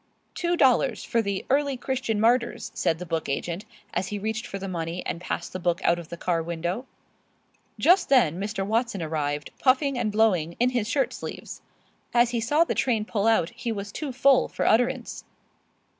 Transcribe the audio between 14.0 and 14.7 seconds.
full for